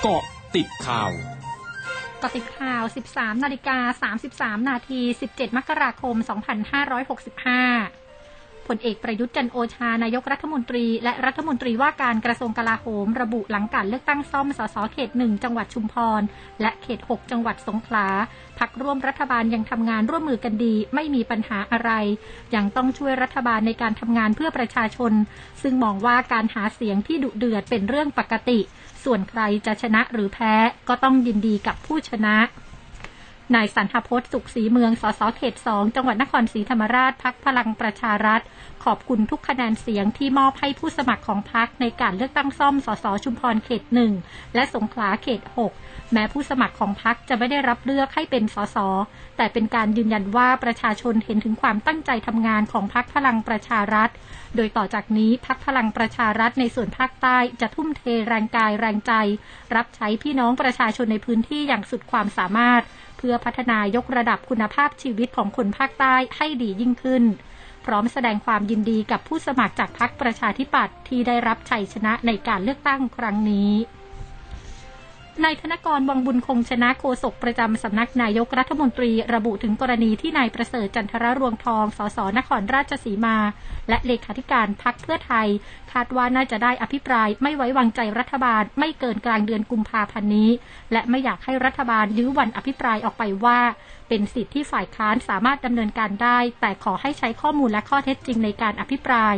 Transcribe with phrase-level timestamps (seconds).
[0.00, 0.22] เกาะ
[0.54, 1.10] ติดข่าว
[2.22, 4.12] กาะติดข่าว 13 นาฬิกา
[4.58, 6.16] 33 นาที 17 มกราคม
[7.56, 8.05] 2565
[8.66, 16.22] ผลเอกประยุทธ์จันโอชานายกรัฐมนตรี และรัฐมนตรีว่าการกระทรวงกลาโหม ระบุหลังการเลือกตั้งซ่อมสสเขตหนึ่งจังหวัดชุมพร
[16.60, 18.06] และเขต 6 จังหวัดสงขลา
[18.58, 21.90] พักร่วมรัฐบาลยังทำงานร่วมมือกันดี ไม่มีปัญหาอะไร
[22.54, 25.12] ยังต้องช่วยรัฐบาลในการทำงานเพื่อประชาชน
[25.62, 28.58] ซึ่งมองว่าการหาเสียงที่ดุเดือดเป็นเรื่องปกติ
[29.04, 30.54] ส่วนใครจะชนะหรือแพ้
[30.88, 32.36] ก็ต้องยินดีกับผู้ชนะ
[33.54, 38.40] นายสันทพจน์สุขศรีเมือง สสเขตสองจังหวัดนครศรีธรรมราชพักพลังประชารัฐ
[38.84, 44.12] ขอบคุณทุกคะแนนเสียงที่มอบให้ผู้สมัครของพักในการเลือกตั้งซ่อม สสชุมพรเขตหนึ่ง
[44.54, 45.72] และสงขลาเขตหก
[46.12, 48.76] แม้ผู้สมัครของพักจะไม่ได้รับเลือกให้เป็นสส
[49.36, 54.10] แต่เป็นการยืนยันว่าประชาชนเห็นถึงความตั้งใจทำงานของพักพลังประชารัฐ
[54.56, 59.12] โดยต่อจากนี้พักพลังประชารัฐในส่วนภาคใต้จะทุ่มเทแรงกายแรงใจ
[59.76, 62.82] รับใช้พี่น้องประชาชนในพื้นที่อย่างสุดความสามารถ
[63.16, 67.24] เพื่อพัฒนายกระดับคุณภาพชีวิตของคนภาคใต้ให้ดียิ่งขึ้น
[67.86, 73.70] พร้อมแสดงความยินดีกับผู้สมัครจากพรรคประชาธิปัตย์ที่ได้รับชัยชนะในการเลือกตั้งครั้งนี้
[75.44, 83.36] นายธนกรวังบุญคงชนะโฆษกประจำสำนักนายกรัฐมนตรีระบุถึงกรณีที่นายประเสริฐจันทรรวงทอง สสนครราชสีมา
[83.88, 85.48] และเลขาธิการพักเพื่อไทย
[85.92, 90.50] คาดว่าน่าจะได้อภิปรายไม่ไว้วางใจรัฐบาลไม่เกินกลางเดือนกุมภาพันธ์นี้
[90.92, 93.58] และไม่อยากให้รัฐบาลยื้อวันอภิปรายออกไปว่า
[94.08, 99.34] เป็นสิทธิที่ฝ่ายค้านสามารถดำเนินการได้ แต่ขอให้ใช้ข้อมูลและข้อเท็จจริงในการอภิปราย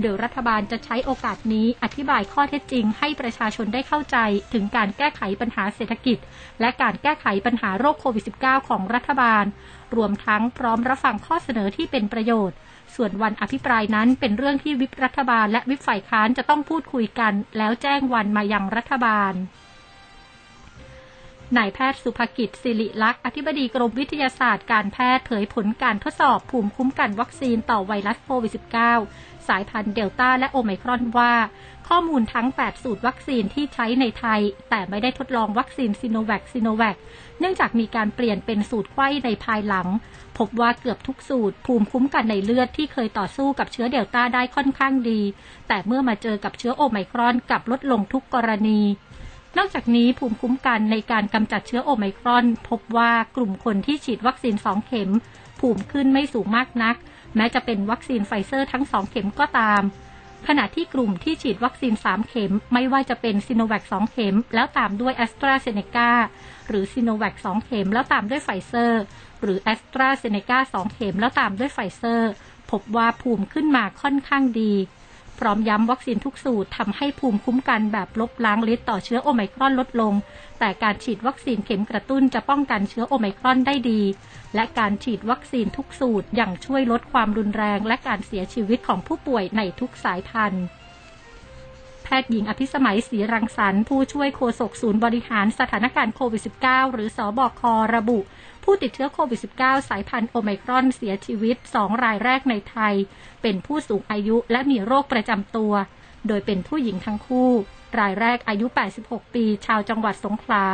[0.00, 4.16] โดยรัฐบาลจะใช้โอกาสนี้อธิบายข้อเท็จจริง ให้ประชาชนได้เข้าใจ
[4.52, 6.18] ถึงการแก้ไขปัญหาเศรษฐกิจ
[6.60, 9.44] และการแก้ไขปัญหาโรคโควิด -19 ของรัฐบาล
[9.96, 12.56] รวมทั้งพร้อมรับฟังข้อเสนอที่เป็นประโยชน์
[12.94, 19.32] ส่วนวันอภิปรายนั้นเป็นเรื่องที่วิปรัฐบาล และวิปฝ่ายค้านจะต้องพูดคุยกัน แล้วแจ้งวันมายังรัฐบาล
[21.56, 28.52] นายแพทย์ศุภกิจ ศิริลักษณ์อธิบดีกรมวิทยาศาสตร์การแพทย์เผยผลการทดสอบภูมิคุ้มกันวัคซีนต่อไวรัสโควิด
[29.00, 31.32] -19 สายพันธุ์เดลต้าและโอไมครอนว่า
[31.88, 34.40] ข้อมูลทั้ง 8 สูตรวัคซีนที่ใช้ในไทย
[34.70, 36.96] แต่ไม่ได้ทดลองวัคซีนซิโนแวคซิโนแวค
[37.38, 39.88] เนื่องจากมีการเปลี่ยนเป็นสูตรไขว้ในภายหลัง
[40.38, 45.20] พบว่าเกือบทุกสูตร ภูมิคุ้มกันในเลือดที่เคยต่อสู้กับเชื้อเดลต้าได้ค่อนข้างดี
[45.68, 48.80] แต่เมื่อมาเจอกับเชื้อโอไมครอนกลับลดลงทุกกรณี
[49.58, 55.10] นอกจากนี้ภูมิคุ้มกันในการกำจัดเชื้อโอไมครอน พบว่ากลุ่มคนที่ฉีดวัคซีนสองเข็ม
[55.60, 56.96] ภูมิขึ้นไม่สูงมากนัก
[57.36, 59.82] แม้จะเป็นวัคซีนไฟเซอร์ทั้งสองเข็มก็ตาม
[60.48, 66.10] ขณะที่กลุ่มที่ฉีดวัคซีน 3 เข็ม ไม่ว่าจะเป็นซิโนแวค2 เข็ม แล้วตามด้วยแอสตราเซเนกา
[66.68, 69.02] หรือซิโนแวค2 เข็ม แล้วตามด้วยไฟเซอร์
[69.40, 72.30] หรือแอสตราเซเนกา2 เข็ม แล้วตามด้วยไฟเซอร์
[72.70, 74.72] พบว่าภูมิขึ้นมาค่อนข้างดี
[75.38, 80.14] พร้อมย้ำวัคซีนทุกสูตรทำให้ภูมิคุ้มกันแบบลบล้างฤทธิ์ต่อเชื้อโอไมครอนลดลง
[80.58, 84.02] แต่การฉีดวัคซีนเข็มกระตุ้นจะป้องกันเชื้อโอไมครอนได้ดี
[84.54, 90.64] และการฉีดวัคซีนทุกสูตรยังช่วยลดความรุนแรงและการเสียชีวิตของผู้ป่วยในทุกสายพันธุ์
[92.22, 97.62] แพทย์หญิงอภิสมัยศรีรังสรรค์ผู้ช่วยโฆษกศูนย์บริหารสถานการณ์โควิด -19 หรือสอบอค
[97.94, 98.18] ระบุ
[98.64, 102.94] ผู้ติดเชื้อโควิด -19 สายพันธุ์โอไมครอนเสียชีวิต 2 รายแรกในไทย
[103.42, 105.72] เป็นผู้สูงอายุและมีโรคประจำตัว
[106.28, 107.50] โดยเป็นผู้หญิงทั้งคู่
[107.98, 108.66] รายแรกอายุ
[109.00, 110.64] 86 ปี ชาวจังหวัดสงขลา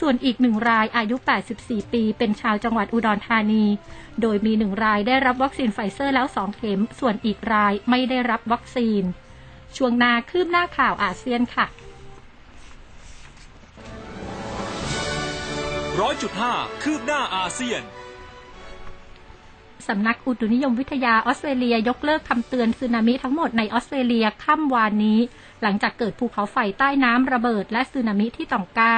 [0.00, 1.16] ส่วนอีกหนึ่งรายอายุ
[1.56, 3.64] 84 ปี เป็นชาวจังหวัดอุดรธานี
[4.20, 9.02] โดยมีหนึ่งรายได้รับวัคซีนไฟเซอร์แล้ว 2 เข็ม ส่วนอีกรายไม่ได้รับวัคซีน
[9.76, 11.66] ช่วงหน้าคืบหน้าข่าวอาเซียนค่ะ
[16.00, 16.52] ร้อยจุดห้า
[16.82, 17.82] คืบหน้าอาเซียน
[19.88, 25.20] สำนักอุตุนิยมวิทยาออสเตรเลียยกเลิกคำเตือนสึนามิทั้งหมดในออสเตรเลียค่ำวานนี้
[25.62, 28.94] หลังจากเกิดภูเขาไฟใต้น้ำระเบิดและสึนามิที่ตองกา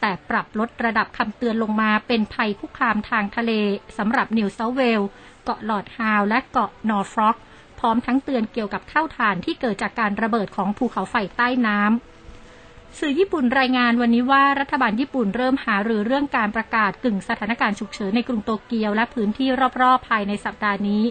[0.00, 3.52] แต่ปรับลดระดับคำเตือนลงมาเป็นภัยคุกคามทางทะเล
[3.98, 5.02] สำหรับนิวเซาท์เวลส์
[5.44, 7.38] เกาะหลอดฮาวและเกาะนอร์ฟร็อกพ
[7.84, 19.48] ร้อมทั้งเตือนเกี่ยวกับเท่าฐานที่เกิดจากการระเบิดของภูเขาไฟใต้น้ำสื่อญี่ปุ่นรายงานวันนี้ว่ารัฐบาลญี่ปุ่นเริ่มหารือเรื่องการประกาศกึ่งสถานการณ์ฉุกเฉินในกรุงโตเกียวและพื้นที่
[19.82, 21.02] รอบๆ ภายในสัปดาห์นี้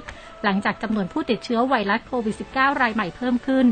[0.44, 3.68] หลังจากจำนวนผู้ติดเชื้อไวรัสโควิด -19 รายใหม่เพิ่มขึ้น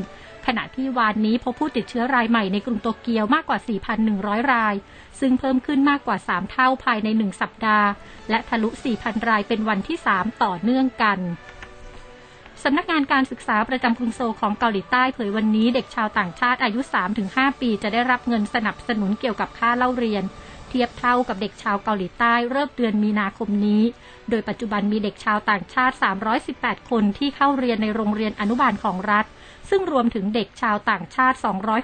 [0.46, 3.60] ขณะที่วานนี้พบผู้ติดเชื้อรายใหม่ในกรุงโตเกียวมากกว่า
[4.06, 4.76] 4,100 ราย
[5.20, 7.88] ซึ่งเพิ่มขึ้นมากกว่า 3 เท่าภายใน 1 สัปดาห์
[8.30, 11.20] และทะลุ 4,000 รายเป็นวันที่ 3 ต่อเนื่องกัน
[12.66, 16.80] สำนักงานการศึกษาประจำกรุงโซลของเกาหลีใต้เผยวันนี้เด็กชาวต่างชาติอายุ
[17.20, 20.24] 3-5 ปี จะได้รับเงินสนับสนุนเกี่ยวกับค่าเล่าเรียน
[20.70, 23.84] เทียบเท่ากับเด็กชาวเกาหลีใต้เริ่มเดือนมีนาคมนี้
[24.30, 25.96] โดยปัจจุบันมีเด็กชาวต่างชาติ
[26.42, 29.26] 318 คนที่เข้าเรียนในโรงเรียนอนุบาลของรัฐ
[29.70, 31.38] ซึ่งรวมถึงเด็กชาวต่างชาติ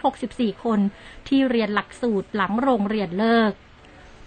[0.08, 0.80] 264 คน
[1.28, 3.52] ที่เรียนหลักสูตรหลังโรงเรียนเลิก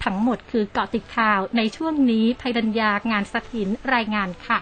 [0.05, 4.61] ทั้งหมดคือเกาะติดข่าวในช่วงนี้ภัยดัญญางานสถินรายงานค่ะ